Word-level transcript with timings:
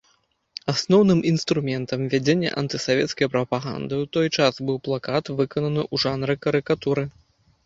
Асноўным 0.71 1.19
інструментам 1.31 1.99
вядзення 2.13 2.49
антысавецкай 2.61 3.29
прапаганды 3.35 3.93
ў 4.03 4.13
той 4.19 4.27
час 4.37 4.53
быў 4.71 4.77
плакат, 4.89 5.25
выкананы 5.39 5.81
ў 5.93 6.07
жанры 6.07 6.35
карыкатуры. 6.49 7.03